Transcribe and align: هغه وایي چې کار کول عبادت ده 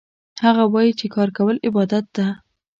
هغه 0.43 0.63
وایي 0.73 0.91
چې 0.99 1.05
کار 1.15 1.29
کول 1.37 1.55
عبادت 1.67 2.05
ده 2.15 2.27